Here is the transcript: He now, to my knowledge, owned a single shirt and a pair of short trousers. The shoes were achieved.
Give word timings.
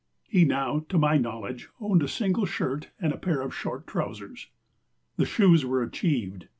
He 0.27 0.45
now, 0.45 0.83
to 0.89 0.97
my 0.97 1.17
knowledge, 1.19 1.69
owned 1.79 2.01
a 2.01 2.07
single 2.07 2.47
shirt 2.47 2.89
and 2.99 3.13
a 3.13 3.17
pair 3.19 3.39
of 3.43 3.53
short 3.53 3.85
trousers. 3.85 4.47
The 5.17 5.27
shoes 5.27 5.63
were 5.63 5.83
achieved. 5.83 6.47